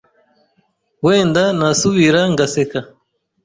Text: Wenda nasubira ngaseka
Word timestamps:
Wenda 1.03 1.43
nasubira 1.57 2.21
ngaseka 2.33 2.79